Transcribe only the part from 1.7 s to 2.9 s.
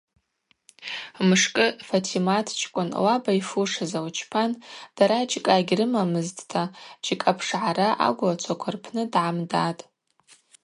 Фатӏиматчкӏвын